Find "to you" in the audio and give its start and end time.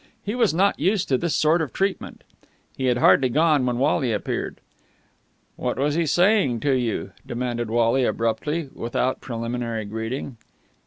6.61-7.11